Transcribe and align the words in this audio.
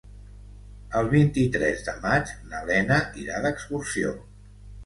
El 1.01 1.09
vint-i-tres 1.11 1.85
de 1.89 1.95
maig 2.07 2.33
na 2.55 2.65
Lena 2.71 3.01
irà 3.27 3.43
d'excursió. 3.45 4.19